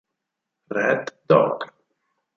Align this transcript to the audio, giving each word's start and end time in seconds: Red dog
Red 0.77 1.13
dog 1.29 1.57